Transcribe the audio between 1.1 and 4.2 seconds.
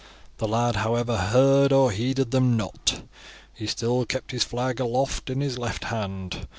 heard or heeded them not. He still